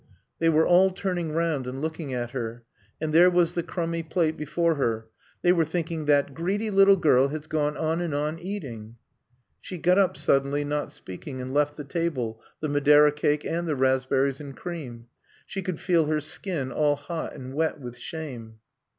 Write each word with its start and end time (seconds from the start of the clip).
They 0.39 0.49
were 0.49 0.65
all 0.65 0.89
turning 0.89 1.31
round 1.31 1.67
and 1.67 1.79
looking 1.79 2.11
at 2.11 2.31
her. 2.31 2.63
And 2.99 3.13
there 3.13 3.29
was 3.29 3.53
the 3.53 3.61
crumby 3.61 4.01
plate 4.01 4.35
before 4.35 4.73
her. 4.73 5.05
They 5.43 5.51
were 5.53 5.63
thinking: 5.63 6.05
"That 6.05 6.33
greedy 6.33 6.71
little 6.71 6.95
girl 6.95 7.27
has 7.27 7.45
gone 7.45 7.77
on 7.77 8.01
and 8.01 8.11
on 8.11 8.39
eating." 8.39 8.95
She 9.59 9.77
got 9.77 9.99
up 9.99 10.17
suddenly, 10.17 10.63
not 10.65 10.91
speaking, 10.91 11.39
and 11.39 11.53
left 11.53 11.77
the 11.77 11.83
table, 11.83 12.41
the 12.61 12.67
Madeira 12.67 13.11
cake 13.11 13.45
and 13.45 13.67
the 13.67 13.75
raspberries 13.75 14.39
and 14.39 14.57
cream. 14.57 15.05
She 15.45 15.61
could 15.61 15.79
feel 15.79 16.07
her 16.07 16.19
skin 16.19 16.71
all 16.71 16.95
hot 16.95 17.33
and 17.35 17.53
wet 17.53 17.79
with 17.79 17.99
shame. 17.99 18.55